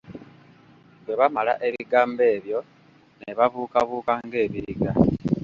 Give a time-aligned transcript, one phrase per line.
[1.03, 2.59] Bwe bamala ebigambo ebyo,
[3.21, 4.91] ne babuukabuuka ng'ebiriga.